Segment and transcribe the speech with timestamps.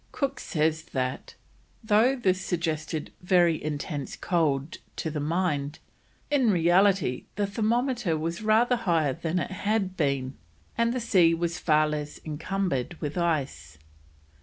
[0.11, 1.35] Cook says that,
[1.83, 5.77] though this suggested very intense cold to the mind,
[6.31, 10.33] in reality the thermometer was rather higher than it had been,
[10.75, 13.77] and the sea was far less encumbered with ice.